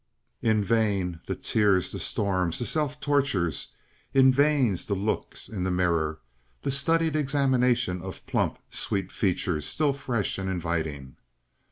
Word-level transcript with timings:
In 0.41 0.63
vain 0.63 1.21
the 1.27 1.35
tears, 1.35 1.91
the 1.91 1.99
storms, 1.99 2.57
the 2.57 2.65
self 2.65 2.99
tortures; 2.99 3.67
in 4.15 4.33
vain 4.33 4.73
the 4.87 4.95
looks 4.95 5.47
in 5.47 5.63
the 5.63 5.69
mirror, 5.69 6.21
the 6.63 6.71
studied 6.71 7.15
examination 7.15 8.01
of 8.01 8.25
plump, 8.25 8.57
sweet 8.71 9.11
features 9.11 9.67
still 9.67 9.93
fresh 9.93 10.39
and 10.39 10.49
inviting. 10.49 11.17